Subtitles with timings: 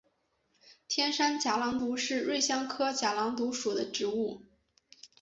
[0.87, 4.41] 天山假狼毒是瑞香科假狼毒属的植物。